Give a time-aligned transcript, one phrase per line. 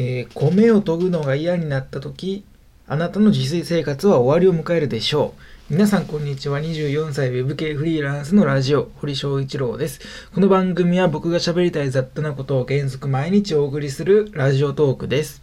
[0.00, 2.44] えー米を研ぐのが嫌になった時
[2.86, 5.34] あなたの自炊生活は終わりを迎えるでしょ
[5.68, 5.72] う。
[5.74, 6.60] 皆さんこんにちは。
[6.60, 10.00] 24歳ウェブ系フリーランスのラジオ堀翔一郎です。
[10.32, 15.42] この番組は僕が喋りたい雑多なことを原則毎日お送りするラジオトークです、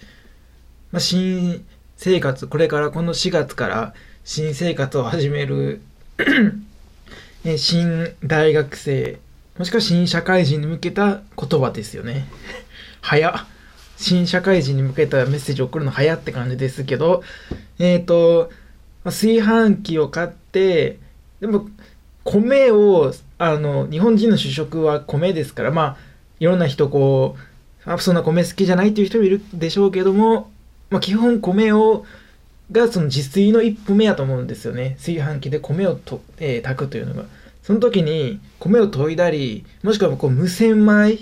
[0.91, 1.63] まあ、新
[1.97, 3.93] 生活これからこの4月から
[4.23, 5.81] 新生活を始める
[7.45, 9.19] え新大学生
[9.59, 12.25] もしくは新社会人に向けた言葉ですよね。
[13.01, 13.54] 早っ。
[13.97, 17.23] 新社会人に向けたメッセージを送るの早って感じですけど、
[17.79, 18.49] えっ、と、
[19.03, 20.99] 炊飯器を買って、
[21.39, 21.67] でも、
[22.23, 25.97] 米を、あの、日本人の主食は米ですから、まあ、
[26.39, 27.35] いろんな人こ
[27.85, 30.51] う、あそんな米好きじゃないっていう人もいるでしょうけども、
[30.89, 32.05] まあ、基本米を、
[32.71, 34.95] がその自炊の一歩目やと思うんですよね。
[34.97, 37.25] 炊飯器で米をと、えー炊くというのが。
[37.61, 41.19] その時に米を研いだり、もしくはこう無洗米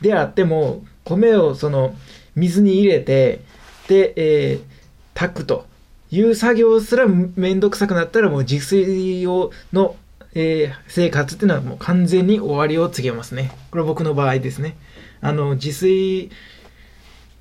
[0.00, 1.94] であっても、米をその
[2.34, 3.40] 水に入れて、
[3.88, 4.74] で、えー
[5.14, 5.64] 炊くと
[6.10, 9.94] いう作業すらめんどくさくなったらもう自炊をの、
[10.34, 13.52] えー生活っていうのはもう完全に終わりを告げますね。
[13.70, 14.76] これは僕の場合ですね。
[15.20, 16.30] あの、自炊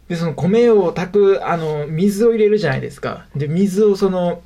[0.08, 3.25] で、その米を炊く、あの、水を入れるじゃないですか。
[3.36, 4.41] で、水をその、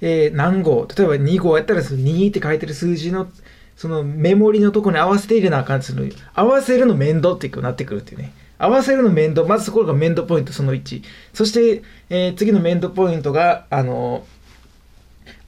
[0.00, 3.28] えー何号、例えば2号やったらその2って書いてる数字の、
[3.76, 8.32] そのメモリのとこに合わせて入れなあかんっていうの合わせるの面倒ってなってくるっていうね。
[8.58, 11.02] 合わせるの面倒、まずそこが面倒ポイントその1。
[11.32, 14.24] そして、えー次の面倒ポイントが、あの、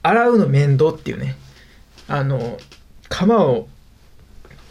[0.03, 1.35] 洗うの面倒っていうね。
[2.07, 2.57] あの、
[3.09, 3.67] 釜を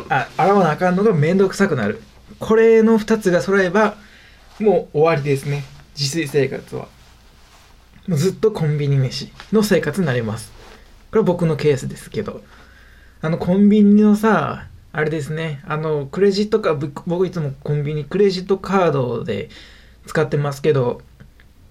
[0.08, 2.02] あ洗わなあかんのが面倒くさくなる。
[2.38, 3.96] これの2つが揃えば、
[4.60, 5.64] もう終わりですね。
[5.98, 6.88] 自炊生活は。
[8.06, 10.52] もうずっとコンビニ飯の生活になります。
[11.10, 12.42] これは僕のケースですけど。
[13.26, 19.48] あの、コンビニのさ、あれですね、あの、クレジットカード、僕いつもコンビニクレジットカードで
[20.06, 21.00] 使ってますけど、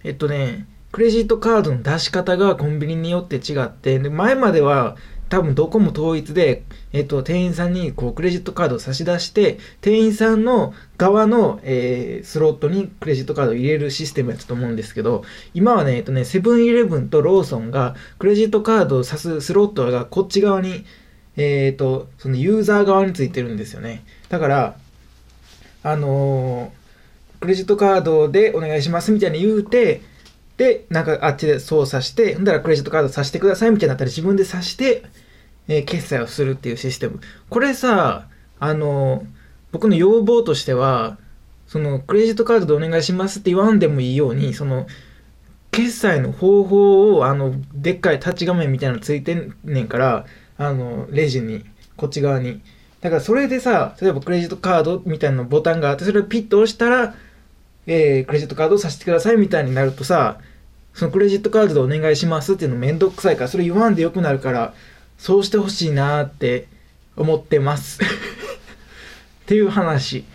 [0.04, 4.98] えっとね、クレジットカードの出し方がコンビニによって違って、で前までは
[5.30, 20.84] 多分どこも統一で、えっと、店員さんにこうクレジットカードを差し出して、店員さんの側の、えースロットにクレジットカードを入れるシステムやったと思うんですけど、今はね、えっとね、セブンイレブンとローソンがクレジットカードを差すスロットがこっち側に、
[21.38, 24.04] えっと、そのユーザー側についてるんですよね。
[24.30, 24.76] だから、
[25.84, 26.86] あのー
[27.42, 30.02] クレジットカードでお願いしますみたいに言うて、
[30.58, 35.04] で、なんかあっちで操作して、ほんだらクレジットカードさしてくださいみたいになったら自分でさして、
[35.68, 37.20] えー決済をするっていうシステム。
[37.50, 38.28] これさ、
[38.60, 39.26] あのー
[39.72, 41.18] 僕の要望としては、
[41.68, 44.88] そのクレジットカードでお願いしますって言わんでもいいように、その
[45.72, 50.26] 決済の方法をあのでっかいタッチ画面みたいなのついてんねんから
[50.58, 51.66] あのレジに
[51.98, 52.62] こっち側に。
[53.02, 57.14] だからそれでさ例えばクレジットカードみたいなボタンがあってそれをピッと押したら、
[57.86, 60.40] えークレジットカードをさせてくださいみたいになるとさ
[60.94, 64.74] そのクレジットカードでお願いしますっていうのめんどくさいからそれ言わんでよくなるから
[65.18, 66.68] そうしてほしいなーって
[67.16, 68.00] 思ってます。
[68.04, 70.26] っていう話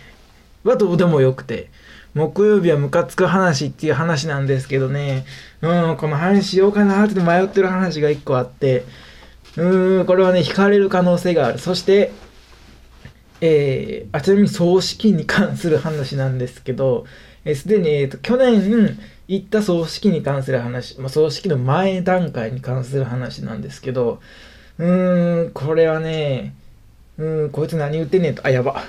[0.63, 1.69] はどうでもよくて。
[2.13, 5.25] 木曜日はムカつく話っていう話なんですけどね。
[5.61, 8.83] うんこの話しようかなって迷ってる話が一個あって。
[9.57, 11.59] うんこれはね惹かれる可能性がある。
[11.59, 12.11] そして
[13.41, 17.05] えー、あちなみに葬式に関する話なんですけど
[17.43, 18.97] えーすで、に、えーと去年
[19.27, 24.19] 行った葬式に関する話、まあ、葬式の前段階に関する話なんですけど
[24.77, 26.53] うーんこれはね
[27.17, 28.83] うんこいつ何言ってんねんとあやば。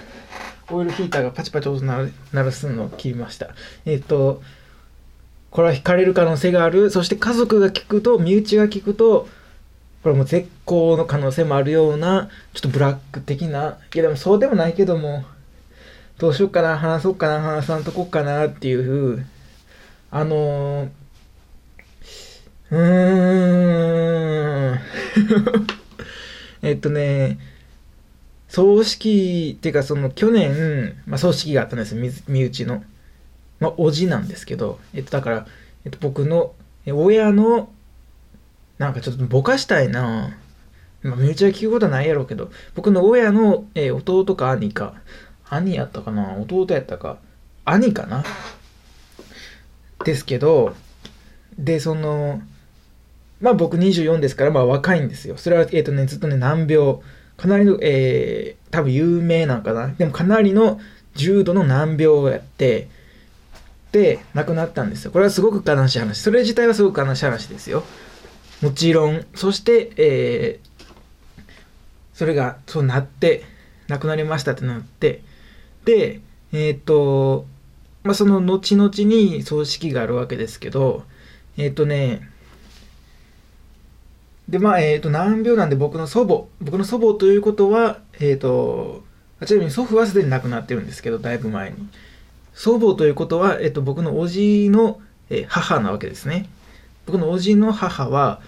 [0.71, 3.51] オイルヒーターがパチパチ音鳴る鳴らすのを切りました。
[3.85, 4.43] えっ、と
[5.51, 6.91] これは惹かれる可能性がある。
[6.91, 9.29] そして家族が聞くと身内が聞くと
[10.03, 15.25] これも絶好の可能性もあるようなちょっとブラック的ないやでもそうでもないけども
[16.19, 19.27] どうしようかな話そうかな話さんとこっかなっていう
[20.11, 20.89] あの、
[22.71, 24.79] うーん。
[26.63, 27.39] えっとね
[28.49, 32.85] 葬式っていうかその去年、まあ、葬式があったんですよ身身内の、
[33.61, 35.47] まあ、おじなんですけど、えっと、だから、
[35.85, 36.53] えっと、僕の
[36.87, 37.71] 親の
[38.83, 40.37] なんかちょっとぼかしたいな。
[41.03, 42.51] まあ、身内は聞くことはないやろうけど。
[42.75, 44.95] 僕の親の、えー弟か兄か。
[45.49, 46.37] 兄やったかな？
[46.39, 47.19] 弟やったか。
[47.65, 48.25] 兄かな？
[50.05, 50.75] ですけど
[51.57, 52.43] でその
[53.41, 55.37] まあ僕24ですからまあ若いんですよ。
[55.37, 56.99] それはえっ、とねずっとね難病。
[57.37, 59.89] かなりのえー、多分有名なんかな。
[59.89, 60.81] でもかなりの
[61.15, 62.89] 重度の難病をやって
[63.93, 65.13] で亡くなったんですよ。
[65.13, 66.21] これはすごく悲しい話。
[66.21, 67.85] それ自体はすごく悲しい話ですよ。
[68.63, 70.73] もちろんそしてえー
[72.15, 73.43] それがそうなって
[73.89, 75.23] 亡くなりましたってなって
[75.85, 76.21] で
[76.53, 77.47] えっ、と
[78.05, 81.05] まあ、その後々に葬式があるわけですけど
[81.57, 82.29] えっ、ー、とね
[84.49, 89.03] でまあえっ、と難病なんで僕の祖母僕の祖母ということはえっ、ー、と
[89.47, 91.89] ちなみに祖父はすでに亡くなってるんですけどだいぶ前に。
[92.55, 95.01] 祖母ということは、えっと、僕の叔父の、
[95.31, 96.51] え母なわけですね。
[97.07, 98.41] 僕の叔父の母は、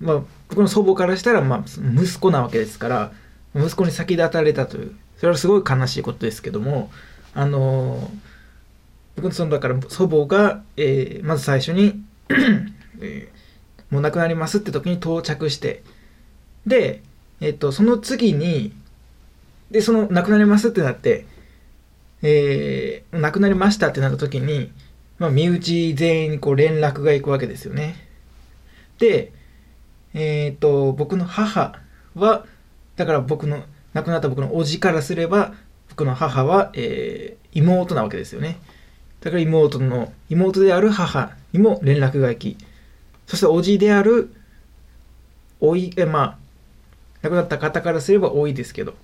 [0.00, 1.64] まあ、僕の祖母からしたら、まあ、
[2.00, 3.12] 息子なわけですから
[3.54, 6.90] 息子に先立たれたというそれはすごい悲しいことですけども
[7.34, 8.10] あの、
[9.16, 12.02] 僕のそのだから祖母が、えー、まず最初に
[13.00, 15.82] えー、もう亡くなりますって時に到着して
[16.66, 17.02] で、
[17.40, 18.72] えっと、その次に
[19.70, 21.26] でその亡くなりますってなって
[22.22, 24.70] えー、亡くなりましたってなった時に、
[25.22, 27.94] まあ、身内全員にこう連絡が行くわけですよね。
[28.98, 29.32] で、
[30.14, 31.78] えっ、ー、と、僕の母
[32.16, 32.44] は、
[32.96, 33.62] だから僕の、
[33.94, 35.54] 亡くなった僕の叔父からすれば、
[35.90, 38.58] 僕の母は、えー、妹なわけですよね。
[39.20, 42.58] だから妹の、妹である母にも連絡が行き、
[43.28, 44.34] そして叔父である、
[45.60, 46.38] おい、え、まあ、
[47.22, 48.94] 亡くなった方からすれば多いですけど、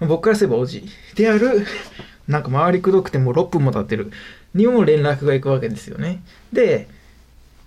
[0.00, 1.66] 僕からすれば叔父である
[2.28, 4.12] なんか回りくどくてもう6分も経ってる
[4.54, 6.22] にも連絡が行くわけですよね。
[6.52, 6.88] で、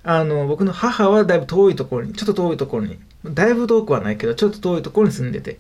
[0.03, 5.59] あの、僕の母はだいぶ遠いところに、ちょっと遠いところに、だいぶ遠くはないけど、ちょっと遠いところに住んでて。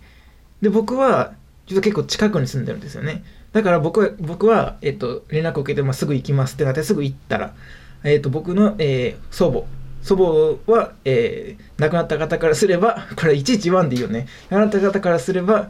[0.61, 1.33] で、僕は、
[1.67, 3.23] ちょっと結構近くに住んでるんですよね。
[3.53, 7.53] だから僕は、僕は、えっと、連絡を受けて、まあ、すぐ行きますってなって、すぐ行ったら、
[8.03, 9.63] えっと、僕の、えー、祖母、
[10.01, 14.27] 祖母は、えー、亡くなった方からすれば、これいちいち言わんでいいよね。
[14.49, 15.69] 亡くなった方からすれば、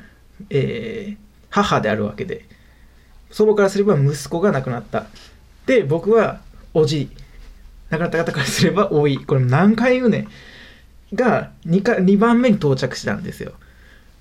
[0.49, 1.17] えー、
[1.49, 2.45] 母であるわけで。
[3.31, 5.05] 祖母からすれば息子が亡くなった。
[5.65, 6.41] で、僕は
[6.73, 7.09] おじい。
[7.89, 9.17] 亡くなった方からすれば多い。
[9.17, 10.27] これ何回言うねん。
[11.13, 13.53] が2か2番目に到着したんですよ。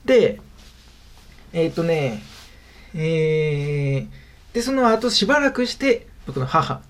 [0.04, 0.40] で、
[1.52, 2.22] えっ、ー、とね、
[2.94, 6.80] えー、で、その後しばらくして僕の母、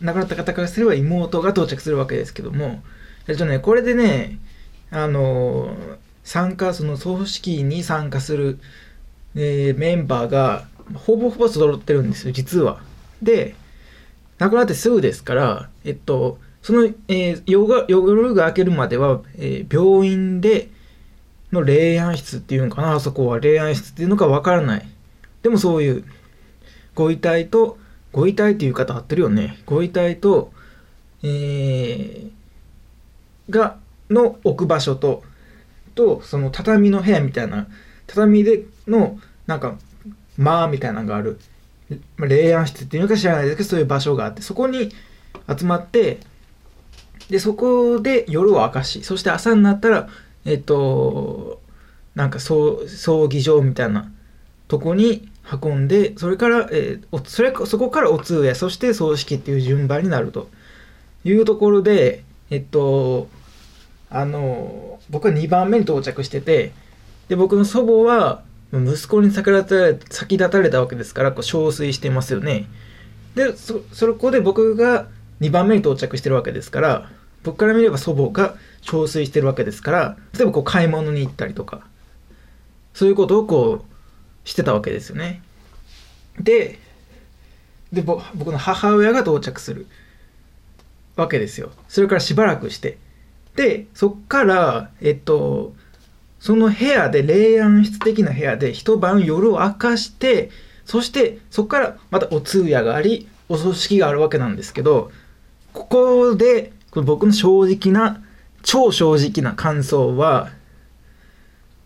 [0.00, 2.82] 亡くなった方からすれば妹が到着するわけですけども、
[3.26, 4.38] えっとね、これでね、
[4.90, 5.76] あの
[6.24, 8.58] 参加、その葬式に参加する、
[9.34, 12.80] えー、メンバーが、ほぼほぼ揃ってるんですよ、実は。
[13.22, 13.54] で、
[14.38, 20.68] 亡くなってすぐですから、えっと、その、えー、夜が夜が明けるまでは、えー、病院で
[21.52, 24.88] の霊安室っていうのかな、あそこは霊安室っていうのかわからない。
[25.42, 26.04] でもそういう、
[26.94, 27.78] ご遺体と、
[28.12, 29.58] ご遺体っていう方合ってるよね。
[29.66, 30.52] ご遺体と、
[31.22, 32.30] えー、
[33.50, 33.76] が、
[34.10, 35.22] の置く場所と、
[35.94, 37.66] と、その畳の部屋みたいな、
[38.06, 39.76] 畳での、なんか、
[40.38, 41.38] 間みたいなのがある、
[42.16, 44.90] まあ、霊安室っていうか知らないですけどそういう場所があってそこに
[45.58, 46.20] 集まって
[47.28, 50.08] でそこで夜を明かしそして朝になったら
[50.44, 51.60] えっと
[52.14, 52.86] なんか葬
[53.28, 54.10] 儀場みたいな
[54.66, 60.48] とこに運んでそれから、えー、それそこからお通夜そして葬式っていう順番になると。
[61.24, 63.28] いうところでえっと
[64.10, 66.72] あの僕は2番目に到着してて
[67.28, 72.66] で僕の祖母は息子に先立たれたわけですからこう憔悴してますよね。
[73.34, 75.08] でそそこで僕が
[75.40, 77.10] 2番目に到着してるわけですから
[77.44, 81.86] 僕から見れば祖母が憔悴してるわけですから例えばこう買い物に行ったりとか
[82.94, 85.42] そういうことをこうしてたわけですよね。
[86.40, 86.78] で
[87.92, 89.86] で僕の母親が到着する
[91.16, 91.70] わけですよ。
[91.88, 92.98] それからしばらくして。
[93.56, 95.74] でそっからえっと
[96.40, 100.50] その部屋で、霊安室的な部屋で一晩夜を明かして、
[100.84, 105.10] そしてそこからまたお通夜があり、お葬式があるわけなんですけど、
[105.72, 108.22] ここで僕の正直な、
[108.62, 110.50] 超正直な感想は、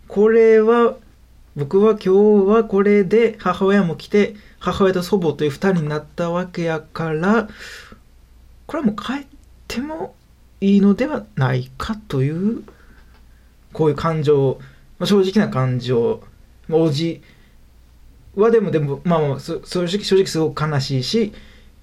[0.08, 0.96] これは、
[1.56, 2.10] 僕は今日
[2.48, 7.48] はこれで母親も来て、母親と祖母という2人になったわけやから、
[8.66, 9.26] これはもう帰っ
[9.68, 10.14] ても
[10.60, 12.62] いいのではないかという
[13.72, 14.58] こういう感情、
[14.98, 16.22] まあ、正直な感情、
[16.68, 17.22] まあ、おじ
[18.36, 21.32] はでもでも、まあ、まあ正直正直すごく悲しいし、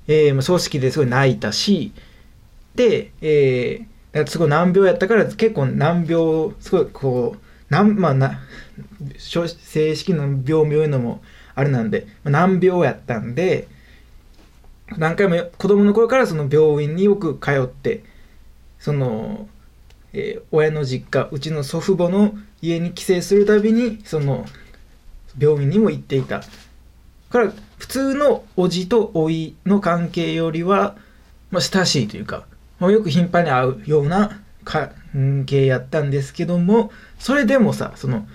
[0.07, 1.91] えー、まあ葬式ですごい泣いたし
[2.75, 8.39] で、えー、すごい難病やったから結構難病すごいこうなんまあな
[9.17, 11.21] 正式な病名のも
[11.55, 13.67] あれなんで、まあ、難病やったんで
[14.97, 18.03] 何回も子供の頃からその病院によく通って
[18.79, 19.47] その
[20.13, 24.45] えー、親の実家うちの祖父母の家に帰省するたびにその
[25.37, 26.41] 病院にも行っていた。
[27.29, 30.95] から普通の叔父と甥いの関係よりは、
[31.51, 32.45] まあ、親しいというか、
[32.79, 38.27] まあ、よく頻繁に会うような関係やったんですけどもそれでもさその、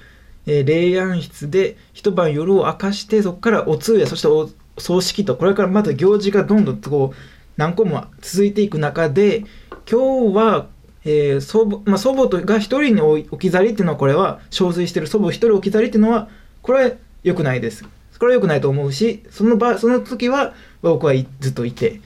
[0.47, 7.17] えー、霊安室で一晩夜を明かしてそこからお通夜そしてお葬式とこれからまた行事がどんどんこう
[7.57, 9.45] 何個も続いていく中で
[9.91, 10.67] 今日は、
[11.05, 16.29] えー祖母まあ、祖母とが一人に置き去りっていうのはこれは憔悴してる祖母一人置き去りっていうのは
[16.63, 16.91] これは
[17.23, 17.85] 良くないです。
[18.19, 22.01] これは良くないと思うしその場その時は僕はずっといて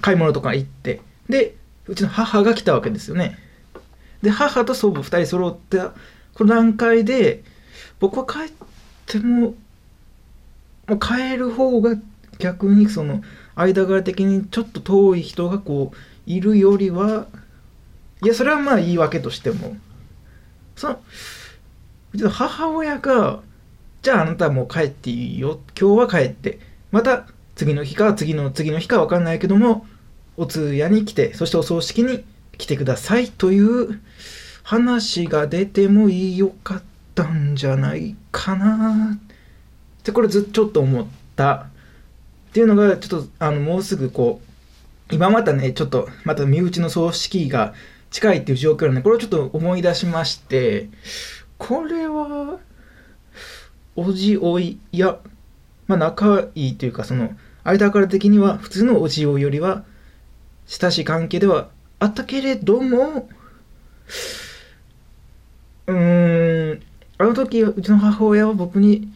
[0.00, 1.54] 買い物とか行ってで
[1.86, 3.38] うちの母が来たわけですよね。
[4.20, 5.78] で母と祖母2人揃って
[6.34, 7.44] この段階で
[8.00, 8.56] 僕は帰っ
[9.06, 9.54] ても
[10.86, 11.96] もう帰る方が
[12.38, 13.22] 逆にその
[13.54, 15.96] 間柄的にちょっと遠い人がこう
[16.26, 17.26] いるよりは
[18.24, 19.76] いやそれはまあいいわけとしても。
[20.76, 21.00] その
[22.12, 23.40] うちの母親が
[24.02, 25.60] じゃああなたもう帰っていいよ。
[25.78, 26.58] 今日は帰って。
[26.90, 29.86] また次の日か次の次の日か分かんないけども
[30.36, 32.24] お通夜に来てそしてお葬式に
[32.56, 34.00] 来てくださいという
[34.62, 36.82] 話が出てもいいよかっ
[37.14, 41.66] たんじゃないかなってこれずっとちょっと思った。
[42.50, 44.40] っていうのがちょっとあのもうすぐこ
[45.10, 47.74] う今またねちょっとまた身内の葬式が
[48.14, 50.88] 近いっていう状況なんでこれをちょっと思い出しまして
[51.58, 52.60] これは
[53.96, 55.18] おじおいいや
[55.88, 57.30] まあ仲いいというかその
[57.64, 59.84] 間から的には普通のおじおいよりは
[60.66, 63.28] 親しい関係ではあったけれども
[65.88, 66.82] うーん
[67.18, 69.12] あの時うちの母親は僕に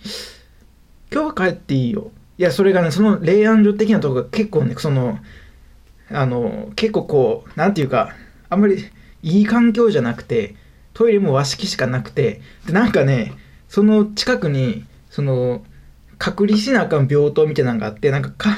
[1.13, 5.21] 「今日は帰っていいよ」いやそれがねその霊安所的なところが結構ねその
[6.11, 8.17] あの結構こうなんていうか
[8.51, 8.85] あんまり
[9.23, 10.55] いい環境じゃなくて
[10.95, 13.33] トイレも和式しかなくてでなんかね
[13.69, 15.63] その近くにその
[16.19, 18.57] 隔離しなあかん病棟みたいなのがあってなんかか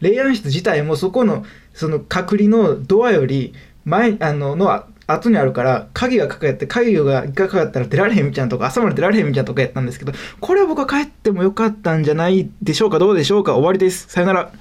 [0.00, 1.44] 霊安室自体もそこの
[1.74, 14.08] その隔離のドアより前あのの後にあるから鍵がかかって鍵が一回かかったら出られへんみたいなとか朝まで出られへんみたいなとかやったんですけどこれは僕は帰ってもよかったんじゃないでしょうかどうでしょうか終わりです。
[14.08, 14.52] さよなら。